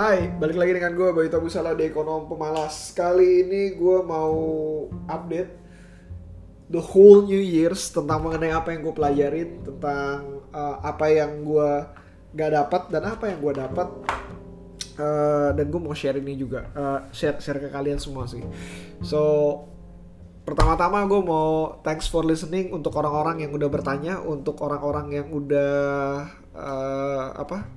[0.00, 2.96] Hai, balik lagi dengan gue Bayu Tabusala di Ekonom Pemalas.
[2.96, 4.32] Kali ini gue mau
[5.04, 5.52] update
[6.72, 11.84] The whole New Year's Tentang mengenai apa yang gue pelajarin Tentang uh, apa yang gue
[12.32, 13.88] gak dapat Dan apa yang gue dapat.
[14.96, 18.40] Uh, Dan gue mau share ini juga uh, share, share ke kalian semua sih.
[19.04, 19.20] So
[20.48, 26.24] Pertama-tama gue mau thanks for listening untuk orang-orang yang udah bertanya, untuk orang-orang yang udah
[26.56, 27.68] uh, apa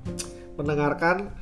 [0.55, 1.35] mendengarkan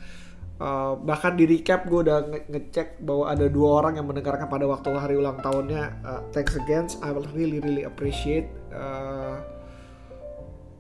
[0.61, 4.69] Uh, bahkan di recap gue udah nge ngecek bahwa ada dua orang yang mendengarkan pada
[4.69, 5.83] waktu hari ulang tahunnya.
[6.05, 8.45] Uh, thanks again, I will really really appreciate.
[8.69, 9.41] Uh,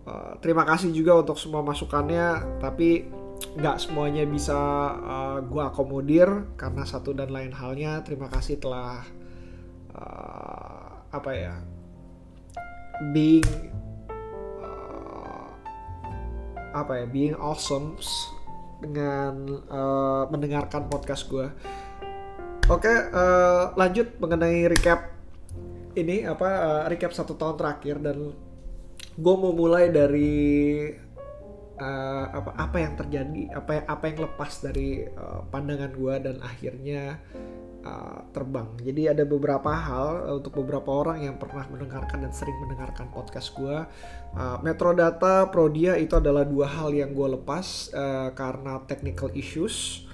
[0.05, 3.09] uh, terima kasih juga untuk semua masukannya, tapi
[3.57, 4.53] nggak semuanya bisa
[5.01, 6.29] uh, gue akomodir
[6.61, 8.05] karena satu dan lain halnya.
[8.05, 9.01] Terima kasih telah
[9.97, 11.57] uh, apa ya
[13.17, 13.49] being
[14.61, 15.49] uh,
[16.69, 17.97] apa ya being awesome
[18.81, 21.47] dengan uh, mendengarkan podcast gue.
[22.67, 25.13] Oke, uh, lanjut mengenai recap
[25.93, 28.31] ini apa uh, recap satu tahun terakhir dan
[29.11, 30.87] gue mau mulai dari
[31.77, 37.19] uh, apa apa yang terjadi apa apa yang lepas dari uh, pandangan gue dan akhirnya
[37.85, 38.69] uh, terbang.
[38.81, 43.53] Jadi ada beberapa hal uh, untuk beberapa orang yang pernah mendengarkan dan sering mendengarkan podcast
[43.57, 43.77] gue.
[44.33, 50.07] Uh, Metrodata, Prodia itu adalah dua hal yang gue lepas uh, karena technical issues.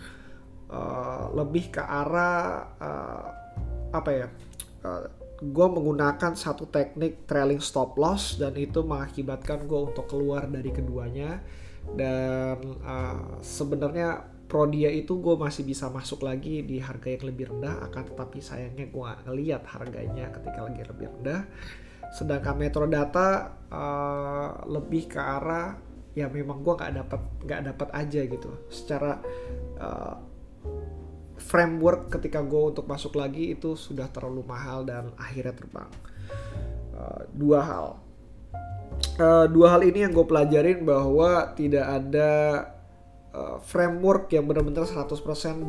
[0.68, 3.26] Uh, lebih ke arah uh,
[3.96, 4.28] apa ya?
[4.84, 5.08] Uh,
[5.38, 11.46] gue menggunakan satu teknik trailing stop loss dan itu mengakibatkan gue untuk keluar dari keduanya
[11.94, 17.84] dan uh, sebenarnya Prodia itu gue masih bisa masuk lagi di harga yang lebih rendah
[17.92, 21.44] akan tetapi sayangnya gue ngeliat harganya ketika lagi lebih rendah.
[22.16, 25.76] Sedangkan Metro Data uh, lebih ke arah
[26.16, 28.52] ya memang gue nggak dapat nggak dapat aja gitu.
[28.72, 29.20] Secara
[29.84, 30.16] uh,
[31.36, 35.92] framework ketika gue untuk masuk lagi itu sudah terlalu mahal dan akhirnya terbang.
[36.96, 37.88] Uh, dua hal.
[39.20, 42.32] Uh, dua hal ini yang gue pelajarin bahwa tidak ada
[43.38, 45.14] uh, framework yang benar-benar 100%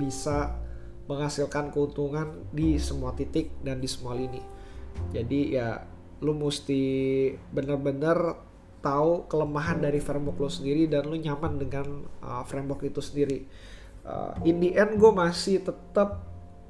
[0.01, 0.57] bisa
[1.09, 4.41] menghasilkan keuntungan di semua titik dan di semua lini.
[5.13, 5.85] Jadi ya
[6.25, 6.83] lu mesti
[7.53, 11.87] benar-benar tahu kelemahan dari framework lu sendiri dan lu nyaman dengan
[12.25, 13.45] uh, framework itu sendiri.
[14.05, 16.25] Uh, in the end gue masih tetap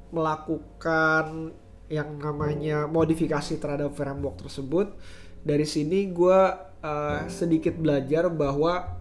[0.09, 1.53] melakukan
[1.89, 4.93] yang namanya modifikasi terhadap framework tersebut.
[5.39, 6.39] Dari sini gue
[6.83, 8.98] uh, sedikit belajar bahwa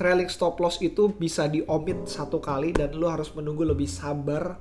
[0.00, 4.56] trailing stop loss itu bisa di omit satu kali dan lu harus menunggu lebih sabar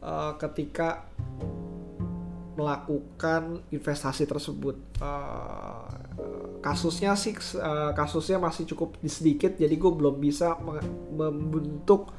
[0.00, 1.04] uh, ketika
[2.56, 4.80] melakukan investasi tersebut.
[4.96, 5.84] Uh,
[6.64, 10.56] kasusnya sih uh, kasusnya masih cukup sedikit jadi gue belum bisa
[11.12, 12.12] membentuk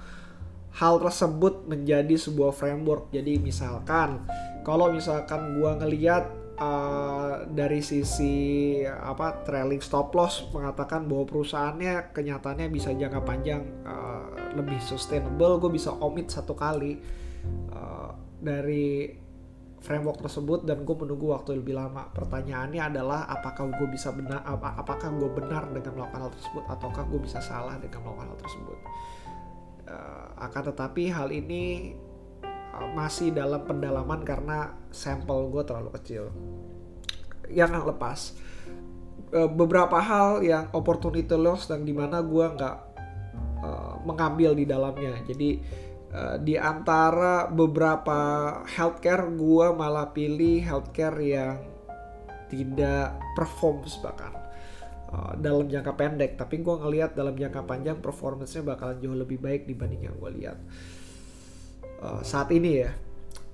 [0.78, 3.10] hal tersebut menjadi sebuah framework.
[3.10, 4.22] Jadi misalkan
[4.62, 6.30] kalau misalkan gue ngeliat
[6.62, 8.36] uh, dari sisi
[8.86, 15.58] apa trailing stop loss mengatakan bahwa perusahaannya kenyataannya bisa jangka panjang uh, lebih sustainable.
[15.58, 17.02] Gue bisa omit satu kali
[17.74, 19.18] uh, dari
[19.82, 22.06] framework tersebut dan gue menunggu waktu lebih lama.
[22.14, 27.04] Pertanyaannya adalah apakah gue bisa benar ap apakah gue benar dengan melakukan hal tersebut ataukah
[27.10, 28.80] gue bisa salah dengan melakukan hal tersebut?
[30.40, 31.92] Akan tetapi hal ini
[32.96, 36.24] masih dalam pendalaman karena sampel gue terlalu kecil.
[37.52, 38.20] Yang lepas.
[39.32, 42.78] Uh, beberapa hal yang opportunity loss dan di mana gue nggak
[43.64, 45.24] uh, mengambil di dalamnya.
[45.24, 45.56] Jadi
[46.12, 48.20] uh, di antara beberapa
[48.68, 51.64] healthcare gue malah pilih healthcare yang
[52.52, 54.36] tidak performs bahkan
[55.16, 56.36] uh, dalam jangka pendek.
[56.36, 60.60] Tapi gue ngelihat dalam jangka panjang performance-nya bakalan jauh lebih baik dibanding yang gue lihat
[62.02, 62.92] uh, saat ini ya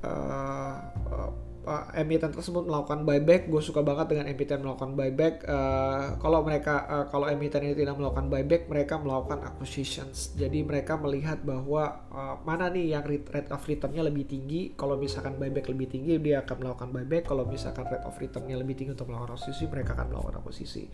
[0.04, 0.76] uh,
[1.12, 1.32] uh,
[1.68, 3.52] uh, emiten tersebut melakukan buyback.
[3.52, 5.44] Gue suka banget dengan emiten melakukan buyback.
[5.44, 10.34] Uh, kalau mereka uh, kalau emiten ini tidak melakukan buyback mereka melakukan acquisitions.
[10.40, 14.74] Jadi mereka melihat bahwa uh, mana nih yang rate of returnnya lebih tinggi.
[14.80, 17.24] Kalau misalkan buyback lebih tinggi dia akan melakukan buyback.
[17.28, 20.86] Kalau misalkan rate of returnnya lebih tinggi untuk melakukan akuisisi mereka akan melakukan akuisisi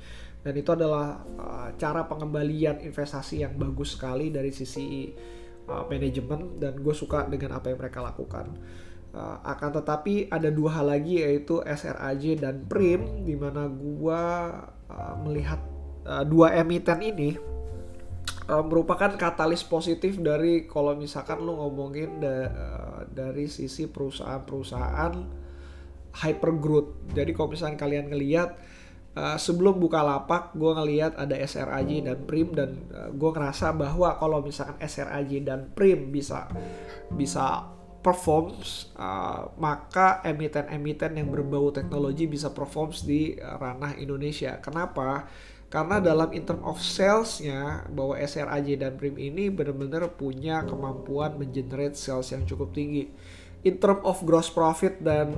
[0.44, 5.08] dan itu adalah uh, cara pengembalian investasi yang bagus sekali dari sisi
[5.68, 8.54] uh, manajemen dan gue suka dengan apa yang mereka lakukan.
[9.14, 14.22] Uh, akan tetapi ada dua hal lagi yaitu SRAJ dan Prim di mana gue
[14.90, 15.62] uh, melihat
[16.10, 17.38] uh, dua emiten ini
[18.50, 25.14] uh, merupakan katalis positif dari kalau misalkan lu ngomongin da, uh, dari sisi perusahaan-perusahaan
[26.14, 27.14] hyper growth.
[27.14, 28.58] Jadi kalau misalkan kalian ngelihat
[29.18, 34.18] uh, sebelum buka lapak gue ngelihat ada SRAJ dan Prim dan uh, gue ngerasa bahwa
[34.18, 36.50] kalau misalkan SRAJ dan Prim bisa
[37.14, 37.70] bisa
[38.04, 44.60] performs uh, maka emiten-emiten yang berbau teknologi bisa performs di ranah Indonesia.
[44.60, 45.24] Kenapa?
[45.74, 51.98] Karena dalam in term of salesnya bahwa SRAJ dan Prim ini benar-benar punya kemampuan mengenerate
[51.98, 53.10] sales yang cukup tinggi.
[53.66, 55.34] In term of gross profit dan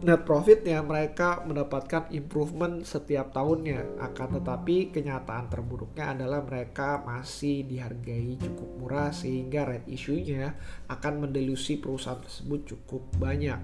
[0.00, 4.00] net profitnya mereka mendapatkan improvement setiap tahunnya.
[4.00, 10.56] Akan tetapi kenyataan terburuknya adalah mereka masih dihargai cukup murah sehingga red issue-nya
[10.88, 13.60] akan mendelusi perusahaan tersebut cukup banyak.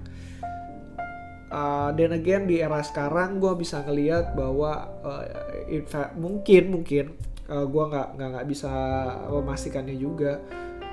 [1.47, 5.25] Uh, again di era sekarang gue bisa ngelihat bahwa uh,
[5.87, 7.15] fact, mungkin mungkin
[7.47, 8.73] uh, gue nggak nggak bisa
[9.31, 10.43] memastikannya juga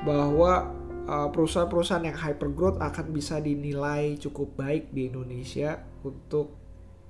[0.06, 6.56] bahwa perusahaan-perusahaan yang hyper growth akan bisa dinilai cukup baik di Indonesia untuk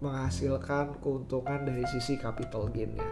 [0.04, 3.06] menghasilkan keuntungan dari sisi capital gainnya.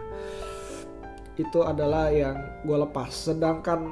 [1.40, 3.08] Itu adalah yang gue lepas.
[3.08, 3.88] Sedangkan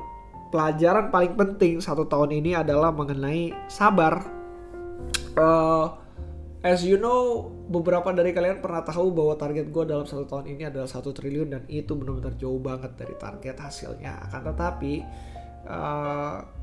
[0.52, 4.20] pelajaran paling penting satu tahun ini adalah mengenai sabar.
[5.38, 5.94] Uh,
[6.60, 10.68] as you know, beberapa dari kalian pernah tahu bahwa target gue dalam satu tahun ini
[10.68, 14.28] adalah satu triliun dan itu benar-benar jauh banget dari target hasilnya.
[14.28, 14.94] Akan tetapi
[15.64, 16.59] uh,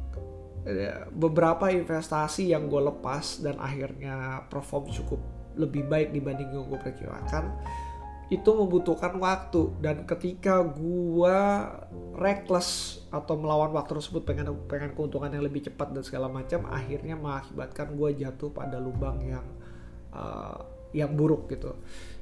[1.16, 5.22] beberapa investasi yang gue lepas dan akhirnya perform cukup
[5.56, 7.56] lebih baik dibanding yang gue perkirakan
[8.28, 9.72] itu membutuhkan waktu.
[9.80, 11.40] Dan ketika gue
[12.20, 17.16] reckless atau melawan waktu tersebut pengen pengen keuntungan yang lebih cepat dan segala macam akhirnya
[17.16, 19.46] mengakibatkan gue jatuh pada lubang yang
[20.12, 20.60] uh,
[20.92, 21.72] yang buruk gitu.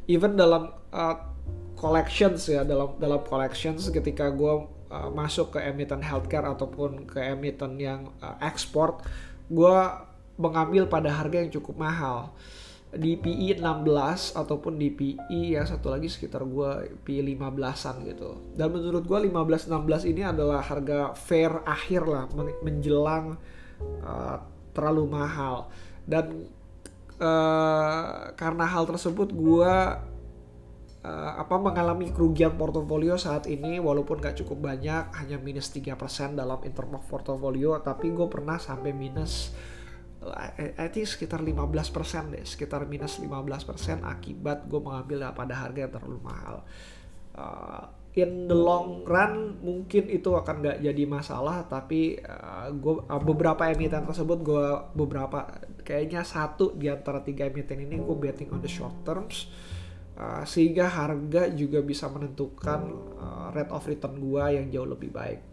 [0.06, 1.18] Even dalam uh,
[1.74, 7.76] collections ya dalam dalam collections ketika gue uh, masuk ke emiten healthcare ataupun ke emiten
[7.76, 9.04] yang uh, ekspor,
[9.52, 9.78] gue
[10.40, 12.32] mengambil pada harga yang cukup mahal.
[12.96, 18.40] Di PI 16 ataupun di PI yang satu lagi sekitar gue PI 15-an gitu.
[18.56, 22.32] Dan menurut gue 15-16 ini adalah harga fair akhir lah
[22.64, 23.36] menjelang
[24.00, 24.38] uh,
[24.72, 25.68] terlalu mahal.
[26.08, 26.48] Dan
[27.20, 29.76] uh, karena hal tersebut gue
[31.06, 35.94] uh, apa mengalami kerugian portofolio saat ini walaupun gak cukup banyak hanya minus 3%
[36.34, 36.74] dalam in
[37.06, 39.54] portofolio tapi gue pernah sampai minus
[40.58, 46.18] I think sekitar 15% deh sekitar minus 15% akibat gue mengambil pada harga yang terlalu
[46.26, 46.66] mahal.
[47.36, 47.86] Uh,
[48.16, 53.70] in the long run mungkin itu akan gak jadi masalah tapi uh, gua, uh, beberapa
[53.70, 54.66] emiten tersebut gue
[54.96, 55.46] beberapa
[55.84, 59.52] kayaknya satu di antara tiga emiten ini gue betting on the short terms
[60.16, 62.88] Uh, sehingga harga juga bisa menentukan
[63.20, 65.44] uh, rate of return gua yang jauh lebih baik.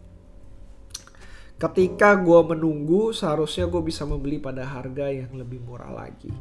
[1.59, 6.31] Ketika gua menunggu, seharusnya gue bisa membeli pada harga yang lebih murah lagi.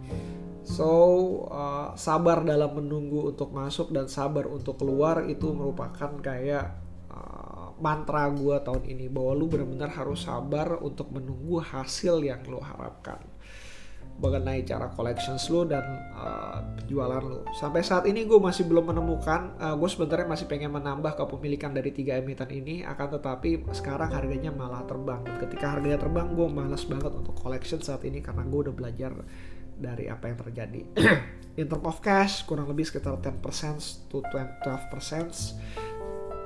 [0.63, 0.91] So
[1.51, 6.79] uh, sabar dalam menunggu untuk masuk dan sabar untuk keluar itu merupakan kayak
[7.83, 13.19] mantra gua tahun ini bahwa lu benar-benar harus sabar untuk menunggu hasil yang lo harapkan
[14.21, 15.83] mengenai cara collections lo dan
[16.15, 17.43] uh, penjualan lo.
[17.57, 21.91] Sampai saat ini gue masih belum menemukan, uh, gue sebenarnya masih pengen menambah kepemilikan dari
[21.91, 25.27] tiga emiten ini, akan tetapi sekarang harganya malah terbang.
[25.27, 29.13] Dan ketika harganya terbang, gue malas banget untuk collection saat ini karena gue udah belajar
[29.75, 30.81] dari apa yang terjadi.
[31.61, 33.43] In term of cash, kurang lebih sekitar 10%
[34.09, 34.73] to 12%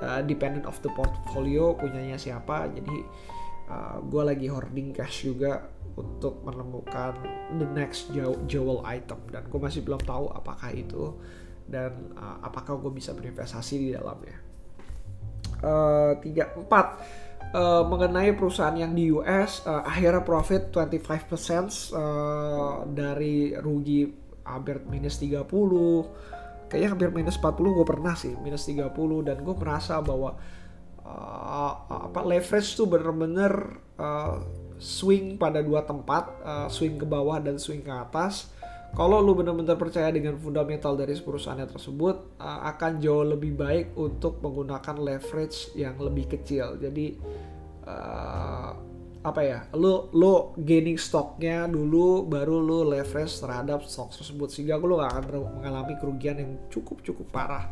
[0.03, 2.67] uh, dependent of the portfolio punyanya siapa.
[2.73, 2.97] Jadi
[3.67, 7.17] uh, gue lagi hoarding cash juga untuk menemukan
[7.57, 8.13] the next
[8.47, 9.19] jewel item.
[9.29, 11.15] Dan gue masih belum tahu apakah itu
[11.67, 14.37] dan uh, apakah gue bisa berinvestasi di dalamnya.
[15.61, 16.87] Uh, tiga empat.
[17.47, 24.03] Uh, mengenai perusahaan yang di US uh, akhirnya profit 25% uh, dari rugi
[24.43, 25.47] hampir minus 30
[26.67, 28.91] kayaknya hampir minus 40 gue pernah sih minus 30
[29.23, 30.35] dan gue merasa bahwa
[31.07, 31.73] uh,
[32.11, 34.43] apa leverage tuh bener-bener uh,
[34.77, 38.51] swing pada dua tempat, uh, swing ke bawah dan swing ke atas.
[38.95, 44.39] Kalau lu benar-benar percaya dengan fundamental dari perusahaannya tersebut, uh, akan jauh lebih baik untuk
[44.39, 46.79] menggunakan leverage yang lebih kecil.
[46.79, 47.19] Jadi
[47.83, 48.71] uh,
[49.27, 55.03] apa ya, lu lu gaining stoknya dulu, baru lu leverage terhadap stok tersebut sehingga lu
[55.03, 55.23] gak akan
[55.59, 57.67] mengalami kerugian yang cukup cukup parah.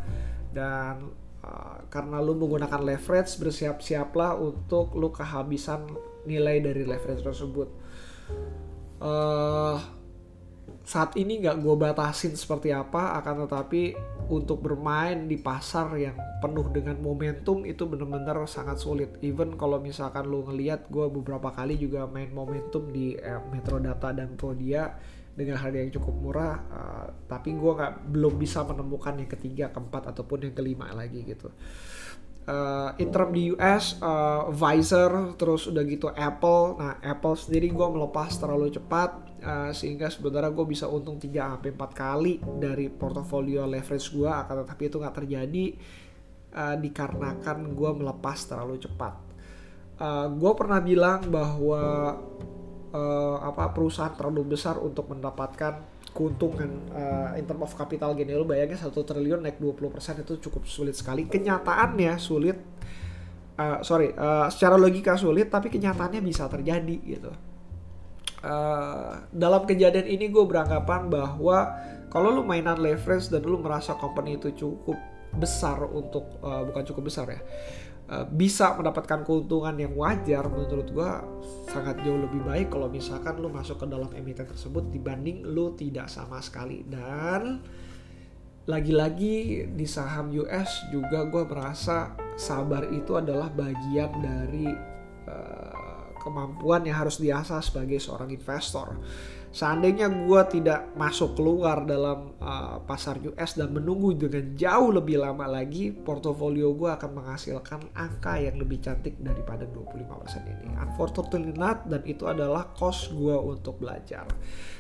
[0.51, 1.15] Dan
[1.89, 5.87] karena lu menggunakan leverage, bersiap-siaplah untuk lu kehabisan
[6.25, 7.69] nilai dari leverage tersebut.
[8.99, 9.77] Uh,
[10.85, 13.97] saat ini nggak gue batasin seperti apa, akan tetapi
[14.29, 19.17] untuk bermain di pasar yang penuh dengan momentum itu benar-benar sangat sulit.
[19.21, 24.37] Even kalau misalkan lo ngeliat gue beberapa kali juga main momentum di eh, Metrodata dan
[24.37, 24.93] Prodia,
[25.35, 30.15] dengan harga yang cukup murah uh, tapi gue nggak belum bisa menemukan yang ketiga keempat
[30.15, 31.51] ataupun yang kelima lagi gitu.
[32.45, 36.79] Uh, in di US uh, Visor terus udah gitu Apple.
[36.79, 39.11] Nah Apple sendiri gue melepas terlalu cepat
[39.43, 44.61] uh, sehingga sebenarnya gue bisa untung 3 sampai 4 kali dari portofolio leverage gue akan
[44.63, 45.65] tetapi itu nggak terjadi
[46.55, 49.13] uh, dikarenakan gue melepas terlalu cepat.
[49.95, 52.13] Uh, gue pernah bilang bahwa
[52.95, 55.83] uh, apa perusahaan terlalu besar untuk mendapatkan
[56.15, 58.31] keuntungan uh, in term of capital gain.
[58.31, 61.27] Lu bayangin satu triliun naik 20% itu cukup sulit sekali.
[61.27, 62.55] Kenyataannya sulit
[63.59, 67.31] uh, sorry uh, secara logika sulit tapi kenyataannya bisa terjadi gitu.
[68.45, 71.57] Uh, dalam kejadian ini gue beranggapan bahwa
[72.13, 74.95] kalau lu mainan leverage dan lu merasa company itu cukup
[75.35, 77.94] besar untuk uh, bukan cukup besar ya Eh,
[78.29, 81.25] bisa mendapatkan keuntungan yang wajar menurut gua
[81.65, 86.05] sangat jauh lebih baik kalau misalkan lu masuk ke dalam emiten tersebut dibanding lu tidak
[86.05, 86.85] sama sekali.
[86.85, 87.65] Dan
[88.65, 94.65] lagi-lagi di saham US juga gue merasa sabar itu adalah bagian dari
[95.29, 98.97] uh, kemampuan yang harus diasah sebagai seorang investor
[99.55, 105.47] seandainya gue tidak masuk keluar dalam uh, pasar US dan menunggu dengan jauh lebih lama
[105.47, 110.75] lagi, portofolio gue akan menghasilkan angka yang lebih cantik daripada 25% ini.
[110.75, 114.27] Unfortunately not, dan itu adalah cost gue untuk belajar.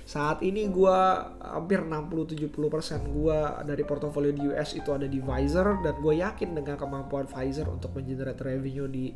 [0.03, 0.99] Saat ini gue
[1.39, 6.75] hampir 60-70% gue dari portofolio di US itu ada di Pfizer dan gue yakin dengan
[6.75, 9.15] kemampuan Pfizer untuk mengenerate revenue di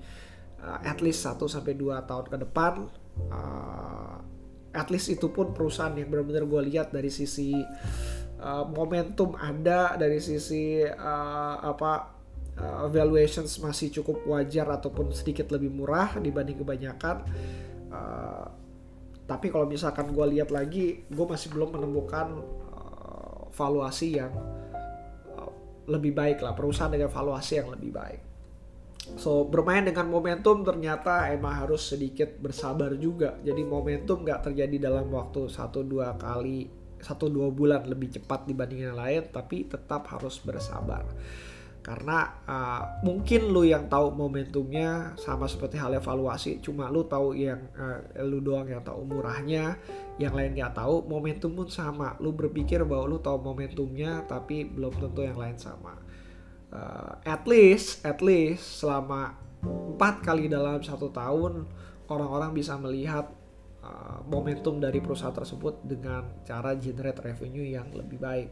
[0.63, 1.67] uh, at least 1-2
[2.07, 2.87] tahun ke depan
[3.27, 4.38] uh,
[4.73, 7.57] at least itu pun perusahaan yang benar-benar gue lihat dari sisi
[8.41, 12.13] uh, momentum ada dari sisi uh, apa
[12.59, 17.25] uh, valuations masih cukup wajar ataupun sedikit lebih murah dibanding kebanyakan.
[17.89, 18.45] Uh,
[19.25, 22.27] tapi kalau misalkan gue lihat lagi gue masih belum menemukan
[22.73, 24.33] uh, valuasi yang
[25.33, 25.53] uh,
[25.89, 28.28] lebih baik lah perusahaan dengan valuasi yang lebih baik
[29.15, 33.39] So bermain dengan momentum ternyata emang harus sedikit bersabar juga.
[33.41, 38.91] Jadi momentum nggak terjadi dalam waktu satu dua kali satu dua bulan lebih cepat dibanding
[38.91, 41.07] yang lain, tapi tetap harus bersabar.
[41.79, 47.71] Karena uh, mungkin lu yang tahu momentumnya sama seperti hal evaluasi, cuma lu tahu yang
[47.79, 49.79] uh, lu doang yang tahu murahnya,
[50.19, 51.07] yang lain nggak tahu.
[51.07, 52.19] Momentum pun sama.
[52.19, 56.08] Lu berpikir bahwa lu tahu momentumnya, tapi belum tentu yang lain sama
[56.73, 61.67] uh, at least at least selama empat kali dalam satu tahun
[62.07, 63.27] orang-orang bisa melihat
[63.83, 68.49] uh, momentum dari perusahaan tersebut dengan cara generate revenue yang lebih baik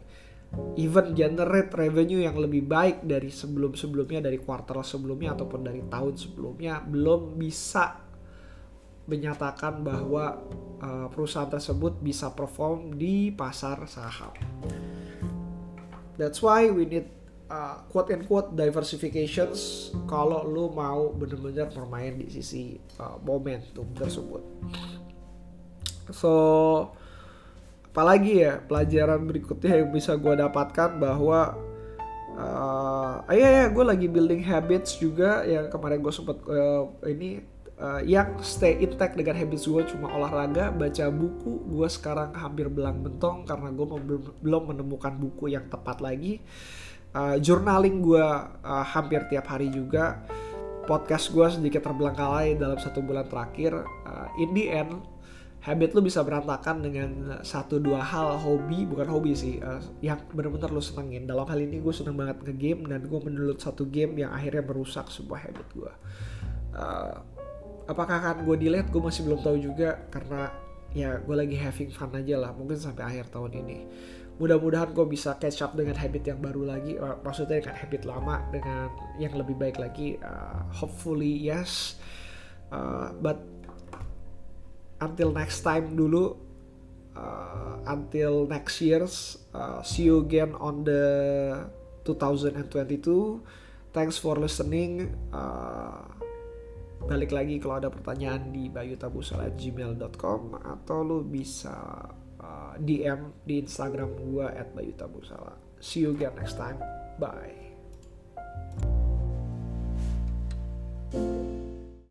[0.79, 6.79] even generate revenue yang lebih baik dari sebelum-sebelumnya dari kuartal sebelumnya ataupun dari tahun sebelumnya
[6.87, 8.07] belum bisa
[9.07, 10.35] menyatakan bahwa
[10.83, 14.35] uh, perusahaan tersebut bisa perform di pasar saham.
[16.19, 17.07] That's why we need
[17.51, 24.43] uh, quote and quote diversifications kalau lu mau bener-bener bermain di sisi uh, momentum tersebut.
[26.11, 26.33] So
[27.91, 31.57] apalagi ya pelajaran berikutnya yang bisa gue dapatkan bahwa
[32.37, 37.41] uh, ya ya gue lagi building habits juga yang kemarin gue sempat uh, ini
[37.81, 43.01] uh, yang stay intact dengan habits gue cuma olahraga baca buku gue sekarang hampir belang
[43.01, 46.37] bentong karena gue belum belum menemukan buku yang tepat lagi
[47.39, 48.27] journaling gue
[48.63, 50.21] uh, hampir tiap hari juga.
[50.87, 53.83] Podcast gue sedikit terbelangkalai dalam satu bulan terakhir.
[54.07, 55.03] Uh, in the end
[55.57, 58.39] habit lu bisa berantakan dengan satu dua hal.
[58.39, 61.27] Hobi bukan hobi sih uh, yang benar-benar lu senengin.
[61.27, 65.11] Dalam hal ini gue seneng banget ngegame dan gue mendownload satu game yang akhirnya merusak
[65.11, 65.91] sebuah habit gue
[66.77, 67.15] uh,
[67.89, 68.89] apakah akan gue delete?
[68.93, 70.53] Gue masih belum tahu juga karena
[70.95, 73.77] ya gue lagi having fun aja lah mungkin sampai akhir tahun ini
[74.37, 76.93] mudah-mudahan gue bisa catch up dengan habit yang baru lagi
[77.25, 81.97] maksudnya dengan habit lama dengan yang lebih baik lagi uh, hopefully yes.
[82.69, 83.41] Uh, but
[85.01, 86.37] until next time dulu
[87.17, 91.01] uh, until next years uh, see you again on the
[92.05, 93.41] 2022
[93.97, 95.09] thanks for listening.
[95.33, 96.05] Uh,
[97.09, 102.05] balik lagi kalau ada pertanyaan di bayutabusala@gmail.com atau lu bisa
[102.47, 105.59] Uh, DM di Instagram gua at Bayu Tabusala.
[105.83, 106.79] See you again next time.
[107.19, 107.67] Bye.
[111.11, 111.46] thank you